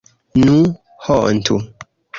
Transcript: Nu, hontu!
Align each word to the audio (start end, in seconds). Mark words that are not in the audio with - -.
Nu, 0.45 0.55
hontu! 1.07 1.63